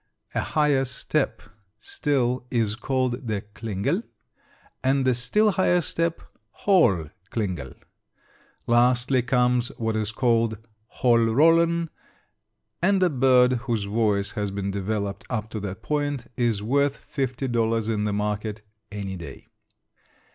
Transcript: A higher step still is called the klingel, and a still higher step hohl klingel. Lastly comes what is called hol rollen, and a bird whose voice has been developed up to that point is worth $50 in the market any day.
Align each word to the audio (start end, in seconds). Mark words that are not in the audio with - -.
A 0.33 0.41
higher 0.41 0.83
step 0.83 1.43
still 1.79 2.47
is 2.49 2.73
called 2.75 3.27
the 3.27 3.41
klingel, 3.53 4.01
and 4.83 5.07
a 5.07 5.13
still 5.13 5.51
higher 5.51 5.79
step 5.81 6.23
hohl 6.65 7.11
klingel. 7.29 7.75
Lastly 8.65 9.21
comes 9.21 9.67
what 9.77 9.95
is 9.95 10.11
called 10.11 10.57
hol 10.87 11.19
rollen, 11.19 11.89
and 12.81 13.03
a 13.03 13.11
bird 13.11 13.51
whose 13.69 13.83
voice 13.83 14.31
has 14.31 14.49
been 14.49 14.71
developed 14.71 15.23
up 15.29 15.51
to 15.51 15.59
that 15.59 15.83
point 15.83 16.31
is 16.35 16.63
worth 16.63 16.97
$50 16.97 17.87
in 17.87 18.05
the 18.05 18.11
market 18.13 18.63
any 18.91 19.15
day. 19.15 19.49